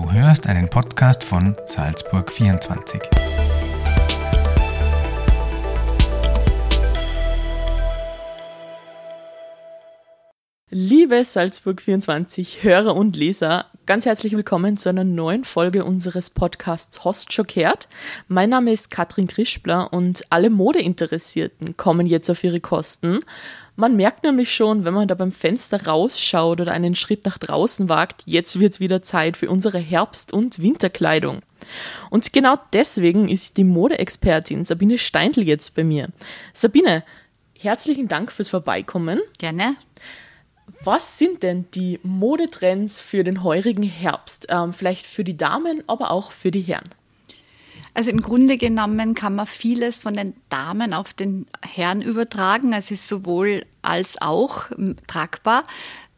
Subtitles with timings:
[0.00, 3.02] Du hörst einen Podcast von Salzburg 24.
[10.70, 17.02] Liebe Salzburg 24 Hörer und Leser, ganz herzlich willkommen zu einer neuen Folge unseres Podcasts
[17.02, 17.88] Host schockiert.
[18.28, 23.18] Mein Name ist Katrin Krischbler und alle Modeinteressierten kommen jetzt auf ihre Kosten.
[23.74, 27.88] Man merkt nämlich schon, wenn man da beim Fenster rausschaut oder einen Schritt nach draußen
[27.88, 31.42] wagt, jetzt wird es wieder Zeit für unsere Herbst- und Winterkleidung.
[32.10, 36.10] Und genau deswegen ist die Modeexpertin Sabine Steindl jetzt bei mir.
[36.52, 37.02] Sabine,
[37.58, 39.18] herzlichen Dank fürs Vorbeikommen.
[39.38, 39.74] Gerne.
[40.82, 44.46] Was sind denn die Modetrends für den heurigen Herbst?
[44.48, 46.88] Ähm, vielleicht für die Damen, aber auch für die Herren.
[47.92, 52.72] Also im Grunde genommen kann man vieles von den Damen auf den Herren übertragen.
[52.72, 55.64] Es ist sowohl als auch ähm, tragbar.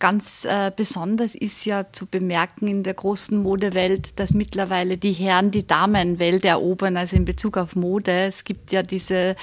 [0.02, 5.52] Ganz äh, besonders ist ja zu bemerken in der großen Modewelt, dass mittlerweile die Herren
[5.52, 8.24] die Damenwelt erobern, also in Bezug auf Mode.
[8.24, 9.37] Es gibt ja diese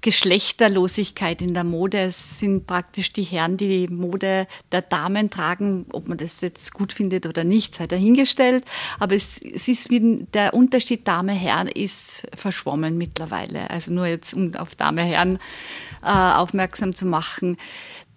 [0.00, 1.98] Geschlechterlosigkeit in der Mode.
[1.98, 5.84] Es sind praktisch die Herren, die die Mode der Damen tragen.
[5.92, 8.64] Ob man das jetzt gut findet oder nicht, sei dahingestellt.
[8.98, 13.68] Aber es, es ist wie der Unterschied Dame-Herren ist verschwommen mittlerweile.
[13.68, 15.38] Also nur jetzt, um auf Dame-Herren
[16.02, 17.58] äh, aufmerksam zu machen.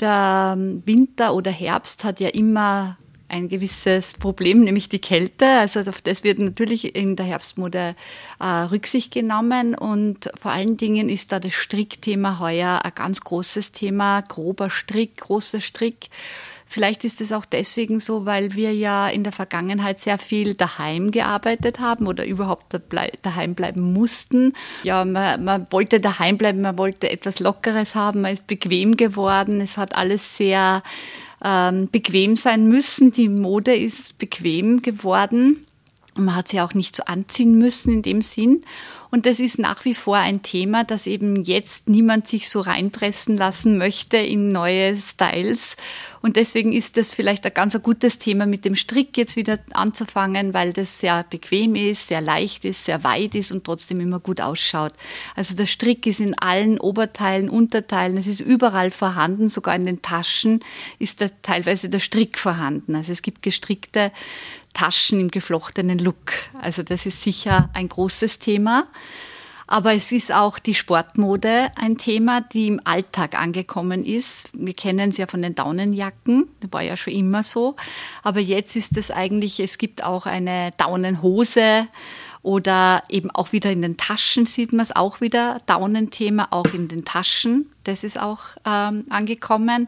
[0.02, 2.98] Der Winter oder Herbst hat ja immer
[3.32, 5.48] ein gewisses Problem, nämlich die Kälte.
[5.48, 7.96] Also auf das wird natürlich in der Herbstmode
[8.40, 13.72] äh, Rücksicht genommen und vor allen Dingen ist da das Strickthema heuer ein ganz großes
[13.72, 16.10] Thema, grober Strick, großer Strick.
[16.72, 21.12] Vielleicht ist es auch deswegen so, weil wir ja in der Vergangenheit sehr viel daheim
[21.12, 22.80] gearbeitet haben oder überhaupt
[23.24, 24.54] daheim bleiben mussten.
[24.84, 29.60] Ja, man, man wollte daheim bleiben, man wollte etwas Lockeres haben, man ist bequem geworden,
[29.60, 30.82] es hat alles sehr
[31.44, 33.12] ähm, bequem sein müssen.
[33.12, 35.68] Die Mode ist bequem geworden.
[36.16, 38.64] Man hat sie auch nicht so anziehen müssen in dem Sinn.
[39.12, 43.36] Und das ist nach wie vor ein Thema, dass eben jetzt niemand sich so reinpressen
[43.36, 45.76] lassen möchte in neue Styles.
[46.22, 50.54] Und deswegen ist das vielleicht ein ganz gutes Thema, mit dem Strick jetzt wieder anzufangen,
[50.54, 54.40] weil das sehr bequem ist, sehr leicht ist, sehr weit ist und trotzdem immer gut
[54.40, 54.94] ausschaut.
[55.36, 60.02] Also der Strick ist in allen Oberteilen, Unterteilen, es ist überall vorhanden, sogar in den
[60.02, 60.64] Taschen
[61.00, 62.96] ist da teilweise der Strick vorhanden.
[62.96, 64.12] Also es gibt gestrickte
[64.74, 66.34] Taschen im geflochtenen Look.
[66.62, 68.88] Also das ist sicher ein großes Thema.
[69.72, 74.50] Aber es ist auch die Sportmode ein Thema, die im Alltag angekommen ist.
[74.52, 77.78] Wir kennen es ja von den Daunenjacken, das war ja schon immer so.
[78.22, 81.88] Aber jetzt ist es eigentlich, es gibt auch eine Daunenhose
[82.44, 85.62] oder eben auch wieder in den Taschen sieht man es auch wieder.
[85.68, 89.88] Daunenthema auch in den Taschen, das ist auch ähm, angekommen.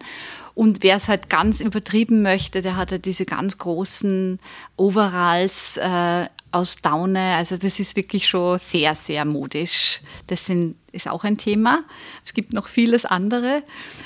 [0.56, 4.40] Und wer es halt ganz übertrieben möchte, der hat ja diese ganz großen
[4.78, 7.36] Overalls äh, aus Daune.
[7.36, 10.02] Also das ist wirklich schon sehr, sehr modisch.
[10.28, 11.84] Das sind, ist auch ein Thema.
[12.24, 13.64] Es gibt noch vieles andere.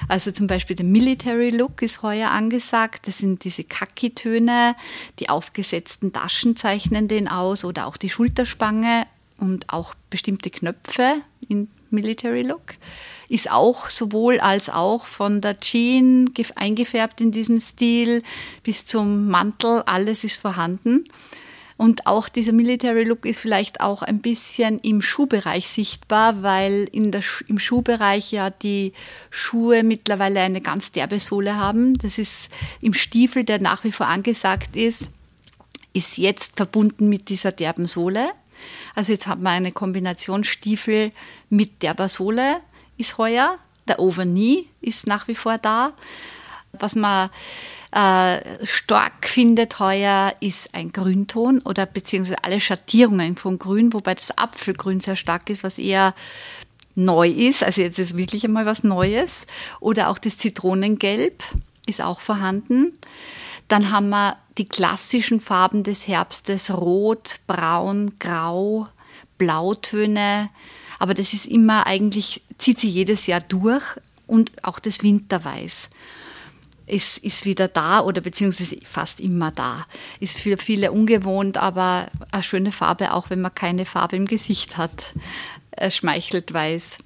[0.08, 3.08] Also zum Beispiel der Military Look ist heuer angesagt.
[3.08, 4.76] Das sind diese Kaki-Töne.
[5.20, 9.06] Die aufgesetzten Taschen zeichnen den aus oder auch die Schulterspange
[9.40, 11.16] und auch bestimmte Knöpfe
[11.50, 12.76] in Military Look
[13.30, 18.24] ist auch sowohl als auch von der Jean eingefärbt in diesem Stil
[18.64, 21.06] bis zum Mantel, alles ist vorhanden.
[21.78, 27.12] Und auch dieser Military Look ist vielleicht auch ein bisschen im Schuhbereich sichtbar, weil in
[27.12, 28.94] der, im Schuhbereich ja die
[29.30, 31.96] Schuhe mittlerweile eine ganz derbe Sohle haben.
[32.00, 32.50] Das ist
[32.82, 35.12] im Stiefel, der nach wie vor angesagt ist,
[35.94, 38.28] ist jetzt verbunden mit dieser derben Sohle.
[38.96, 41.12] Also jetzt haben wir eine Kombination Stiefel
[41.50, 42.58] mit derber Sohle
[42.98, 43.58] ist heuer.
[43.88, 45.94] Der Overknee ist nach wie vor da.
[46.74, 47.30] Was man
[47.92, 54.38] äh, stark findet heuer ist ein Grünton oder beziehungsweise alle Schattierungen von Grün, wobei das
[54.38, 56.14] Apfelgrün sehr stark ist, was eher
[56.96, 57.64] neu ist.
[57.64, 59.48] Also jetzt ist wirklich einmal was Neues.
[59.80, 61.44] Oder auch das Zitronengelb
[61.86, 62.98] ist auch vorhanden.
[63.68, 68.88] Dann haben wir die klassischen Farben des Herbstes, Rot, Braun, Grau,
[69.38, 70.50] Blautöne.
[71.00, 73.84] Aber das ist immer eigentlich, zieht sie jedes Jahr durch
[74.26, 75.90] und auch das Winterweiß
[76.88, 79.86] ist, ist wieder da oder beziehungsweise fast immer da.
[80.20, 84.78] Ist für viele ungewohnt, aber eine schöne Farbe, auch wenn man keine Farbe im Gesicht
[84.78, 85.14] hat,
[85.90, 87.00] schmeichelt weiß.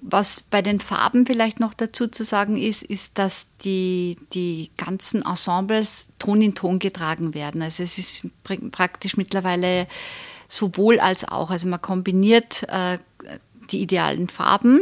[0.00, 5.22] Was bei den Farben vielleicht noch dazu zu sagen ist, ist, dass die, die ganzen
[5.22, 7.60] Ensembles Ton in Ton getragen werden.
[7.60, 8.26] Also es ist
[8.72, 9.86] praktisch mittlerweile
[10.48, 11.50] sowohl als auch.
[11.50, 12.98] Also man kombiniert äh,
[13.70, 14.80] die idealen Farben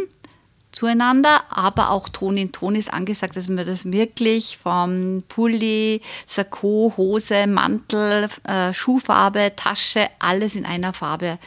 [0.74, 6.92] zueinander, aber auch Ton in Ton ist angesagt, dass man das wirklich vom Pulli, Sakko,
[6.96, 11.38] Hose, Mantel, äh, Schuhfarbe, Tasche, alles in einer Farbe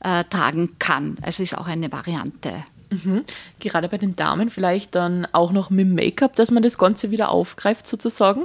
[0.00, 1.16] äh, tragen kann.
[1.22, 2.64] Also ist auch eine Variante.
[2.90, 3.24] Mhm.
[3.58, 7.28] Gerade bei den Damen vielleicht dann auch noch mit Make-up, dass man das Ganze wieder
[7.30, 8.42] aufgreift sozusagen?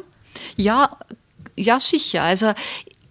[0.56, 0.98] Ja,
[1.56, 2.24] ja, sicher.
[2.24, 2.54] Also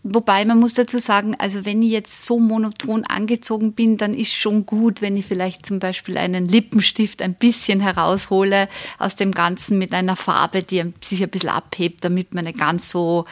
[0.06, 4.34] Wobei man muss dazu sagen, also wenn ich jetzt so monoton angezogen bin, dann ist
[4.34, 8.68] schon gut, wenn ich vielleicht zum Beispiel einen Lippenstift ein bisschen heraushole
[8.98, 12.90] aus dem Ganzen mit einer Farbe, die sich ein bisschen abhebt, damit man nicht ganz
[12.90, 13.24] so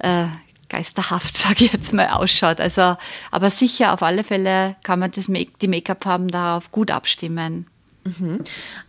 [0.00, 0.26] äh,
[0.68, 2.60] geisterhaft, sage ich jetzt mal, ausschaut.
[2.60, 2.96] Also,
[3.30, 7.69] aber sicher, auf alle Fälle kann man das Make die Make-up-Farben darauf gut abstimmen.
[8.04, 8.40] Mhm.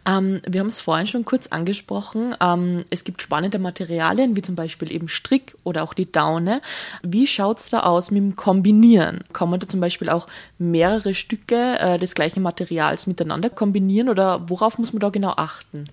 [0.06, 2.36] Ähm, wir haben es vorhin schon kurz angesprochen.
[2.40, 6.62] Ähm, es gibt spannende Materialien, wie zum Beispiel eben Strick oder auch die Daune.
[7.04, 9.20] Wie schaut es da aus mit dem Kombinieren?
[9.34, 10.28] Kann man da zum Beispiel auch
[10.58, 15.90] mehrere Stücke äh, des gleichen Materials miteinander kombinieren oder worauf muss man da genau achten?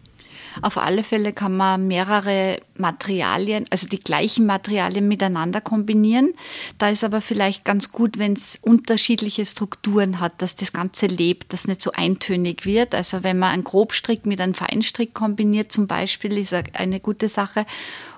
[0.62, 6.32] Auf alle Fälle kann man mehrere Materialien, also die gleichen Materialien miteinander kombinieren.
[6.78, 11.52] Da ist aber vielleicht ganz gut, wenn es unterschiedliche Strukturen hat, dass das Ganze lebt,
[11.52, 12.94] dass nicht so eintönig wird.
[12.94, 17.66] Also wenn man einen Grobstrick mit einem Feinstrick kombiniert zum Beispiel, ist eine gute Sache.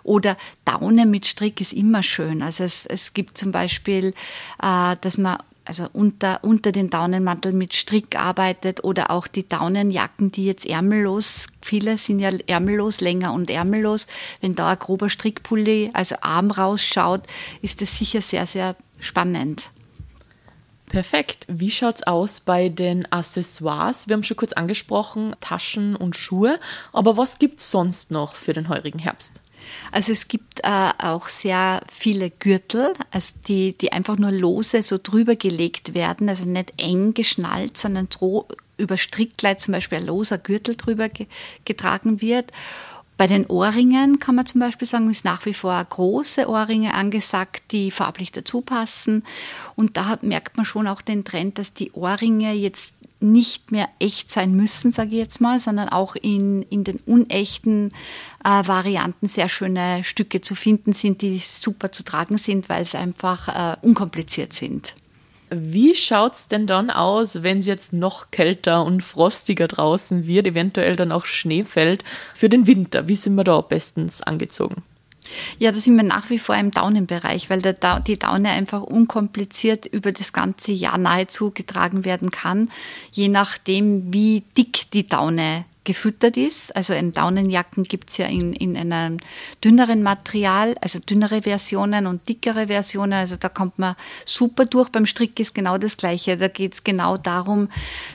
[0.03, 2.43] Oder Daune mit Strick ist immer schön.
[2.43, 4.15] Also es, es gibt zum Beispiel,
[4.62, 10.32] äh, dass man also unter, unter den Daunenmantel mit Strick arbeitet oder auch die Daunenjacken,
[10.32, 14.06] die jetzt ärmellos, viele sind ja ärmellos, länger und ärmellos.
[14.40, 17.22] Wenn da ein grober Strickpulli, also Arm rausschaut,
[17.62, 19.70] ist das sicher sehr, sehr spannend.
[20.90, 21.46] Perfekt.
[21.46, 24.08] Wie schaut es aus bei den Accessoires?
[24.08, 26.58] Wir haben schon kurz angesprochen, Taschen und Schuhe.
[26.92, 29.34] Aber was gibt es sonst noch für den heurigen Herbst?
[29.92, 34.98] Also es gibt äh, auch sehr viele Gürtel, also die, die einfach nur lose so
[35.02, 38.08] drüber gelegt werden, also nicht eng geschnallt, sondern
[38.76, 41.26] über Strickkleid zum Beispiel ein loser Gürtel drüber ge
[41.64, 42.52] getragen wird.
[43.20, 47.64] Bei den Ohrringen kann man zum Beispiel sagen, ist nach wie vor große Ohrringe angesagt,
[47.70, 49.25] die farblich dazu passen.
[49.76, 54.32] Und da merkt man schon auch den Trend, dass die Ohrringe jetzt nicht mehr echt
[54.32, 57.90] sein müssen, sage ich jetzt mal, sondern auch in, in den unechten
[58.43, 62.94] äh, Varianten sehr schöne Stücke zu finden sind, die super zu tragen sind, weil es
[62.94, 64.94] einfach äh, unkompliziert sind.
[65.50, 70.47] Wie schaut es denn dann aus, wenn es jetzt noch kälter und frostiger draußen wird,
[70.47, 72.05] eventuell dann auch Schnee fällt
[72.35, 73.08] für den Winter?
[73.08, 74.82] Wie sind wir da bestens angezogen?
[75.58, 79.87] Ja, da sind wir nach wie vor im Daunenbereich, weil der, die Daune einfach unkompliziert
[79.87, 82.70] über das ganze Jahr nahezu getragen werden kann,
[83.12, 86.75] je nachdem, wie dick die Daune gefüttert ist.
[86.77, 89.19] Also in Daunenjacken gibt es ja in, in einem
[89.65, 93.15] dünneren Material, also dünnere Versionen und dickere Versionen.
[93.15, 94.91] Also da kommt man super durch.
[94.91, 96.37] Beim Strick ist genau das Gleiche.
[96.37, 97.69] Da geht es genau darum,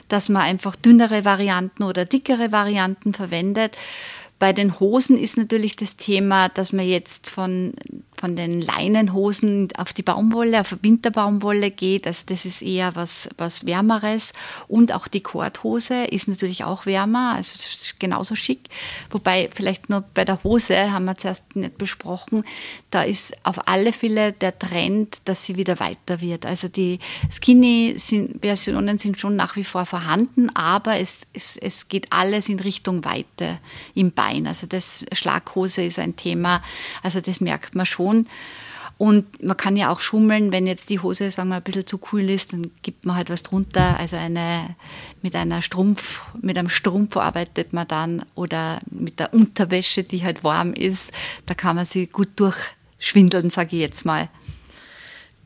[0.08, 3.76] dass man einfach dünnere Varianten oder dickere Varianten verwendet.
[4.38, 7.72] Bei den Hosen ist natürlich das Thema, dass man jetzt von
[8.18, 12.06] von den Leinenhosen auf die Baumwolle, auf Winterbaumwolle geht.
[12.06, 14.32] Also das ist eher was, was Wärmeres.
[14.68, 17.58] Und auch die Korthose ist natürlich auch wärmer, also
[17.98, 18.68] genauso schick.
[19.10, 22.44] Wobei vielleicht nur bei der Hose haben wir zuerst nicht besprochen,
[22.90, 26.46] da ist auf alle Fälle der Trend, dass sie wieder weiter wird.
[26.46, 26.98] Also die
[27.30, 33.04] Skinny-Versionen sind schon nach wie vor vorhanden, aber es, es, es geht alles in Richtung
[33.04, 33.58] Weite
[33.94, 34.46] im Bein.
[34.46, 36.62] Also das Schlaghose ist ein Thema,
[37.02, 38.26] also das merkt man schon schon.
[38.98, 42.00] Und man kann ja auch schummeln, wenn jetzt die Hose, sagen wir, ein bisschen zu
[42.12, 43.98] cool ist, dann gibt man halt was drunter.
[43.98, 44.74] Also eine,
[45.20, 50.44] mit einer Strumpf, mit einem Strumpf arbeitet man dann oder mit der Unterwäsche, die halt
[50.44, 51.12] warm ist.
[51.44, 54.30] Da kann man sie gut durchschwindeln, sage ich jetzt mal.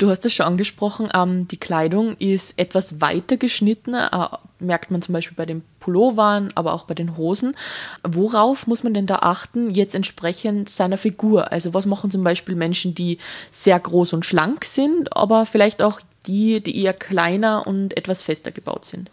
[0.00, 4.28] Du hast es schon angesprochen, ähm, die Kleidung ist etwas weiter geschnitten, äh,
[4.58, 7.54] merkt man zum Beispiel bei den Pullovern, aber auch bei den Hosen.
[8.02, 11.52] Worauf muss man denn da achten, jetzt entsprechend seiner Figur?
[11.52, 13.18] Also was machen zum Beispiel Menschen, die
[13.50, 18.52] sehr groß und schlank sind, aber vielleicht auch die, die eher kleiner und etwas fester
[18.52, 19.10] gebaut sind?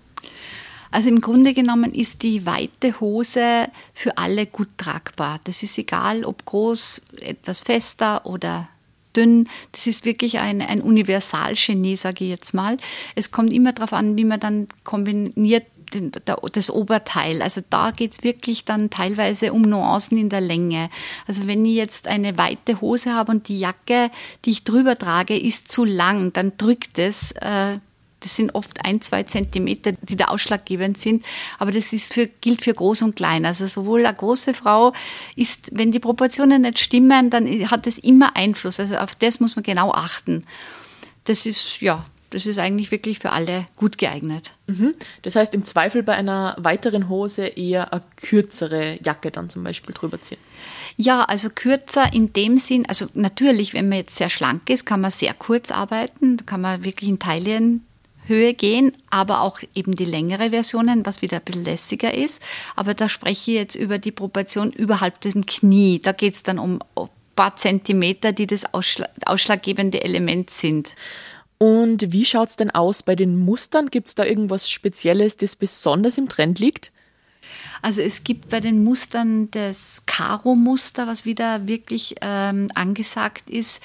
[0.89, 5.41] Also im Grunde genommen ist die weite Hose für alle gut tragbar.
[5.43, 8.69] Das ist egal, ob groß, etwas fester oder
[9.17, 9.49] dünn.
[9.71, 12.77] Das ist wirklich ein, ein Universalgenie, sage ich jetzt mal.
[13.15, 15.65] Es kommt immer darauf an, wie man dann kombiniert
[16.53, 17.41] das Oberteil.
[17.41, 20.89] Also da geht es wirklich dann teilweise um Nuancen in der Länge.
[21.27, 24.11] Also wenn ich jetzt eine weite Hose habe und die Jacke,
[24.45, 27.79] die ich drüber trage, ist zu lang, dann drückt es äh,
[28.21, 31.23] das sind oft ein, zwei Zentimeter, die da ausschlaggebend sind.
[31.59, 33.45] Aber das ist für, gilt für groß und klein.
[33.45, 34.93] Also sowohl eine große Frau
[35.35, 38.79] ist, wenn die Proportionen nicht stimmen, dann hat das immer Einfluss.
[38.79, 40.45] Also auf das muss man genau achten.
[41.25, 44.51] Das ist, ja, das ist eigentlich wirklich für alle gut geeignet.
[44.67, 44.95] Mhm.
[45.21, 49.93] Das heißt, im Zweifel bei einer weiteren Hose eher eine kürzere Jacke dann zum Beispiel
[49.93, 50.39] drüber ziehen.
[50.97, 54.99] Ja, also kürzer in dem Sinn, also natürlich, wenn man jetzt sehr schlank ist, kann
[54.99, 57.19] man sehr kurz arbeiten, kann man wirklich in
[58.27, 62.41] Taillenhöhe gehen, aber auch eben die längere Versionen, was wieder ein bisschen lässiger ist.
[62.75, 65.99] Aber da spreche ich jetzt über die Proportion überhalb dem Knie.
[65.99, 70.89] Da geht es dann um ein paar Zentimeter, die das ausschlaggebende Element sind.
[71.57, 73.89] Und wie schaut es denn aus bei den Mustern?
[73.89, 76.91] Gibt es da irgendwas Spezielles, das besonders im Trend liegt?
[77.81, 83.81] Also es gibt bei den Mustern das Karo-Muster, was wieder wirklich ähm, angesagt ist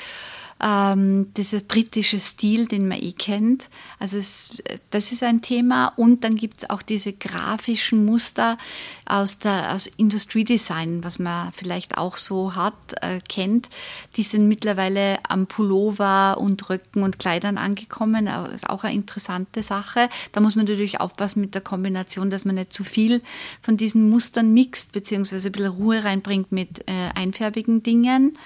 [0.63, 3.69] ähm, dieser britische Stil, den man eh kennt.
[3.99, 5.93] Also es, das ist ein Thema.
[5.97, 8.59] Und dann gibt es auch diese grafischen Muster
[9.05, 13.69] aus, der, aus Industriedesign, was man vielleicht auch so hat, äh, kennt.
[14.17, 18.27] Die sind mittlerweile am Pullover und Röcken und Kleidern angekommen.
[18.27, 20.09] Das ist auch eine interessante Sache.
[20.31, 23.23] Da muss man natürlich aufpassen mit der Kombination, dass man nicht zu viel
[23.63, 28.39] von diesen Mustern mixt, beziehungsweise ein bisschen Ruhe reinbringt mit äh, einfärbigen Dingen.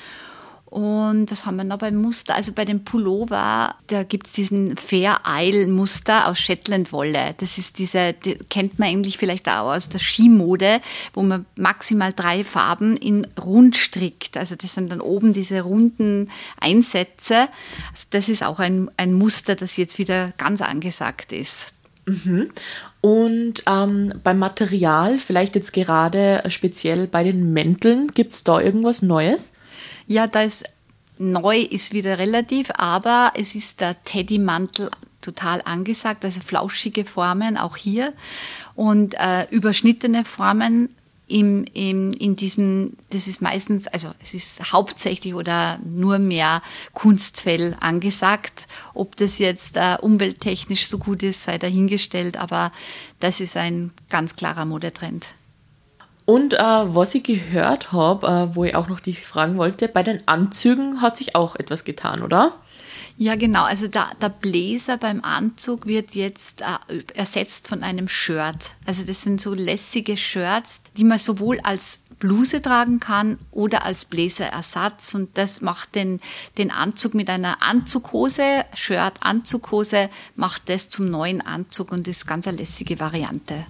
[0.66, 2.35] Und was haben wir noch beim Muster?
[2.35, 7.37] Also bei dem Pullover, da gibt es diesen Fair Isle Muster aus Shetland-Wolle.
[7.38, 10.80] Das ist diese, die kennt man eigentlich vielleicht auch aus der Skimode,
[11.14, 14.37] wo man maximal drei Farben in rund strickt.
[14.37, 16.30] Also das sind dann oben diese runden
[16.61, 17.49] Einsätze.
[17.92, 21.73] Also das ist auch ein, ein Muster, das jetzt wieder ganz angesagt ist.
[22.06, 22.50] Mhm.
[23.00, 29.02] Und ähm, beim Material, vielleicht jetzt gerade speziell bei den Mänteln, gibt es da irgendwas
[29.02, 29.52] Neues?
[30.06, 30.64] Ja, da ist
[31.18, 37.76] neu ist wieder relativ, aber es ist der Teddymantel total angesagt, also flauschige Formen auch
[37.76, 38.12] hier
[38.75, 40.90] und äh, überschnittene Formen
[41.28, 47.76] im, im, in diesem, das ist meistens, also es ist hauptsächlich oder nur mehr Kunstfell
[47.80, 48.68] angesagt.
[48.94, 52.70] Ob das jetzt äh, umwelttechnisch so gut ist, sei dahingestellt, aber
[53.18, 55.26] das ist ein ganz klarer Modetrend.
[56.26, 60.02] Und äh, was ich gehört habe, äh, wo ich auch noch dich fragen wollte, bei
[60.02, 62.52] den Anzügen hat sich auch etwas getan, oder?
[63.16, 63.62] Ja, genau.
[63.62, 68.75] Also der, der Bläser beim Anzug wird jetzt äh, ersetzt von einem Shirt.
[68.85, 74.04] Also das sind so lässige Shirts, die man sowohl als Bluse tragen kann oder als
[74.04, 75.14] Bläserersatz.
[75.14, 76.21] Und das macht den,
[76.59, 82.49] den Anzug mit einer Anzughose, Shirt, Anzughose, macht das zum neuen Anzug und ist ganz
[82.49, 83.64] eine lässige Variante.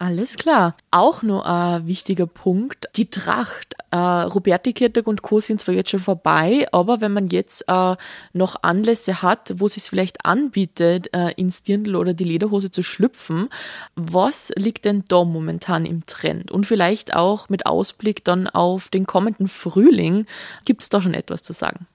[0.00, 0.78] Alles klar.
[0.90, 3.74] Auch noch ein wichtiger Punkt, die Tracht.
[3.90, 5.40] Äh, Roberti-Kirtag und Co.
[5.40, 7.96] sind zwar jetzt schon vorbei, aber wenn man jetzt äh,
[8.32, 12.82] noch Anlässe hat, wo es sich vielleicht anbietet, äh, ins Dirndl oder die Lederhose zu
[12.82, 13.50] schlüpfen,
[13.94, 16.50] was liegt denn da momentan im Trend?
[16.50, 20.24] Und vielleicht auch mit Ausblick dann auf den kommenden Frühling,
[20.64, 21.86] gibt es da schon etwas zu sagen?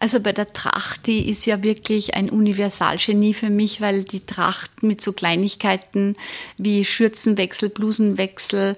[0.00, 4.82] Also bei der Tracht, die ist ja wirklich ein Universalgenie für mich, weil die Tracht
[4.82, 6.14] mit so Kleinigkeiten
[6.56, 8.76] wie Schürzenwechsel, Blusenwechsel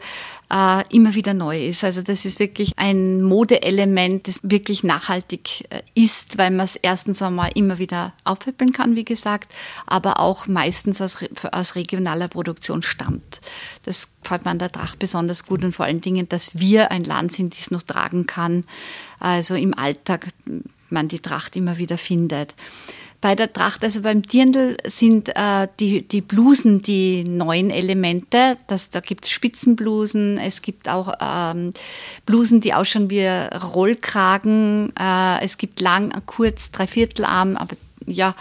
[0.50, 1.84] äh, immer wieder neu ist.
[1.84, 7.20] Also das ist wirklich ein Modeelement, das wirklich nachhaltig äh, ist, weil man es erstens
[7.20, 9.52] einmal immer wieder aufpäppeln kann, wie gesagt,
[9.86, 11.18] aber auch meistens aus,
[11.52, 13.42] aus regionaler Produktion stammt.
[13.84, 17.04] Das gefällt mir an der Tracht besonders gut und vor allen Dingen, dass wir ein
[17.04, 18.64] Land sind, das noch tragen kann.
[19.18, 20.28] Also im Alltag
[20.92, 22.54] man die Tracht immer wieder findet.
[23.20, 28.56] Bei der Tracht, also beim Dirndl sind äh, die, die Blusen die neuen Elemente.
[28.66, 31.72] Das, da gibt es Spitzenblusen, es gibt auch ähm,
[32.24, 38.32] Blusen, die ausschauen wie Rollkragen, äh, es gibt lang, kurz, Dreiviertelarm, aber ja,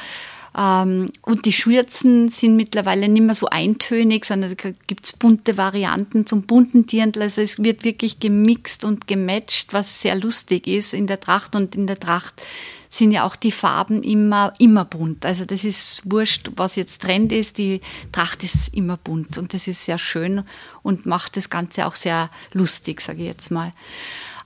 [0.53, 6.25] und die Schürzen sind mittlerweile nicht mehr so eintönig, sondern da gibt es bunte Varianten
[6.25, 7.21] zum bunten Dirndl.
[7.21, 11.55] Also es wird wirklich gemixt und gematcht, was sehr lustig ist in der Tracht.
[11.55, 12.41] Und in der Tracht
[12.89, 15.25] sind ja auch die Farben immer, immer bunt.
[15.25, 17.59] Also das ist wurscht, was jetzt Trend ist.
[17.59, 20.43] Die Tracht ist immer bunt und das ist sehr schön
[20.81, 23.71] und macht das Ganze auch sehr lustig, sage ich jetzt mal.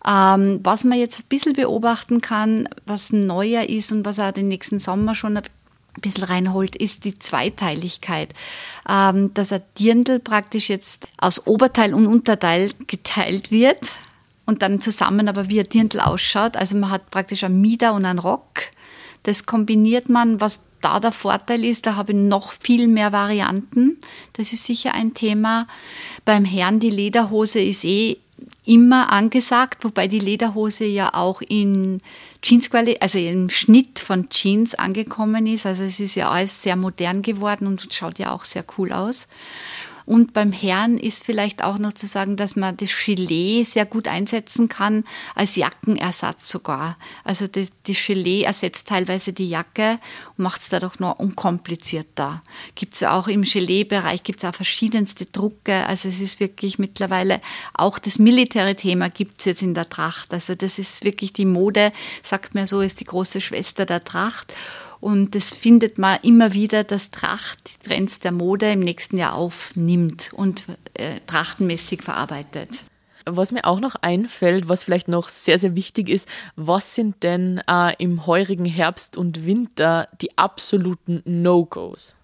[0.05, 4.50] Ähm, was man jetzt ein bisschen beobachten kann, was neuer ist und was auch den
[4.50, 5.43] nächsten Sommer schon ein
[5.95, 8.33] ein bisschen reinholt, ist die Zweiteiligkeit.
[8.89, 13.79] Ähm, dass ein Dirndl praktisch jetzt aus Oberteil und Unterteil geteilt wird
[14.45, 16.57] und dann zusammen aber wie ein Dirndl ausschaut.
[16.57, 18.62] Also man hat praktisch ein Mieder und einen Rock.
[19.23, 24.00] Das kombiniert man, was da der Vorteil ist, da habe ich noch viel mehr Varianten.
[24.33, 25.65] Das ist sicher ein Thema.
[26.25, 28.17] Beim Herrn die Lederhose ist eh
[28.65, 32.01] immer angesagt, wobei die Lederhose ja auch in
[32.41, 35.65] Jeansqualität, also im Schnitt von Jeans angekommen ist.
[35.65, 39.27] Also es ist ja alles sehr modern geworden und schaut ja auch sehr cool aus.
[40.05, 44.07] Und beim Herrn ist vielleicht auch noch zu sagen, dass man das Gilet sehr gut
[44.07, 45.03] einsetzen kann,
[45.36, 46.95] als Jackenersatz sogar.
[47.24, 49.98] Also das, das Gilet ersetzt teilweise die Jacke
[50.38, 52.41] und macht es dadurch noch unkomplizierter.
[52.75, 55.86] Gibt es auch im Gilet-Bereich, gibt es auch verschiedenste Drucke.
[55.88, 57.41] Also es ist wirklich mittlerweile
[57.74, 60.33] auch das militäre Thema gibt es jetzt in der Tracht.
[60.33, 61.93] Also das ist wirklich die Mode,
[62.24, 64.53] sagt man so, ist die große Schwester der Tracht.
[65.03, 69.33] Und das findet man immer wieder, dass Tracht die Trends der Mode im nächsten Jahr
[69.33, 72.69] aufnimmt und äh, trachtenmäßig verarbeitet.
[73.25, 77.62] Was mir auch noch einfällt, was vielleicht noch sehr, sehr wichtig ist, was sind denn
[77.69, 82.15] äh, im heurigen Herbst und Winter die absoluten No-Gos?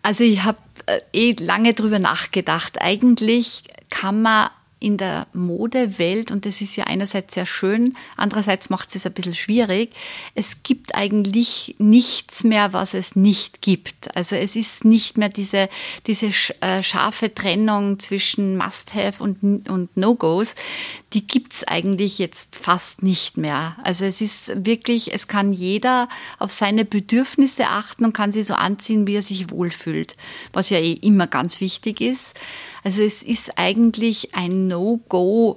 [0.00, 2.80] Also ich habe äh, eh lange drüber nachgedacht.
[2.80, 4.48] Eigentlich kann man
[4.84, 9.34] in der Modewelt, und das ist ja einerseits sehr schön, andererseits macht es ein bisschen
[9.34, 9.94] schwierig,
[10.34, 14.14] es gibt eigentlich nichts mehr, was es nicht gibt.
[14.14, 15.70] Also es ist nicht mehr diese,
[16.06, 20.54] diese äh, scharfe Trennung zwischen Must-Have und, und No-Gos,
[21.14, 23.76] die gibt es eigentlich jetzt fast nicht mehr.
[23.82, 28.52] Also es ist wirklich, es kann jeder auf seine Bedürfnisse achten und kann sie so
[28.52, 30.14] anziehen, wie er sich wohlfühlt,
[30.52, 32.34] was ja eh immer ganz wichtig ist.
[32.84, 35.56] Also es ist eigentlich ein No-Go.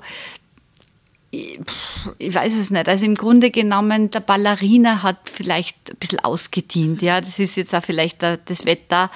[1.30, 2.88] Ich weiß es nicht.
[2.88, 7.02] Also im Grunde genommen, der Ballerina hat vielleicht ein bisschen ausgedient.
[7.02, 9.12] Ja, das ist jetzt auch vielleicht das Wetter.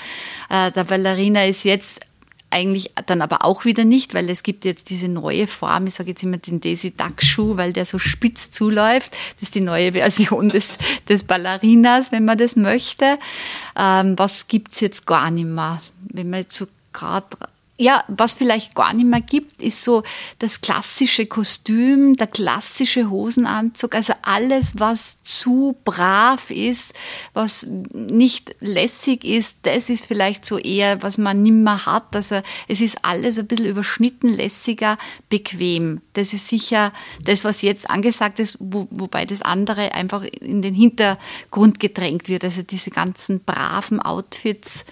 [0.50, 2.02] Äh, der Ballerina ist jetzt
[2.52, 6.10] eigentlich dann aber auch wieder nicht, weil es gibt jetzt diese neue Form, ich sage
[6.10, 9.14] jetzt immer den Daisy Duck Schuh, weil der so spitz zuläuft.
[9.36, 10.78] Das ist die neue Version des,
[11.08, 13.18] des Ballerinas, wenn man das möchte.
[13.78, 15.82] Ähm, was gibt's jetzt gar nicht mehr?
[16.10, 17.28] Wenn man jetzt so gerade
[17.82, 20.04] ja, was vielleicht gar nicht mehr gibt, ist so
[20.38, 26.94] das klassische Kostüm, der klassische Hosenanzug, also alles, was zu brav ist,
[27.34, 32.16] was nicht lässig ist, das ist vielleicht so eher, was man nimmer hat.
[32.16, 36.02] Also es ist alles ein bisschen überschnitten, lässiger, bequem.
[36.14, 36.94] Das ist sicher
[37.26, 42.44] das, was jetzt angesagt ist, wo, wobei das andere einfach in den Hintergrund gedrängt wird.
[42.44, 44.86] Also diese ganzen braven Outfits,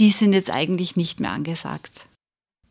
[0.00, 2.06] die sind jetzt eigentlich nicht mehr angesagt.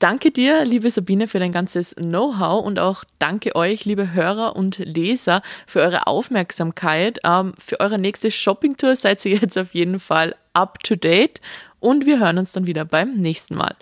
[0.01, 4.79] Danke dir, liebe Sabine, für dein ganzes Know-how und auch danke euch, liebe Hörer und
[4.79, 7.19] Leser, für eure Aufmerksamkeit.
[7.23, 11.39] Ähm, für eure nächste Shoppingtour seid ihr jetzt auf jeden Fall up to date
[11.79, 13.75] und wir hören uns dann wieder beim nächsten Mal.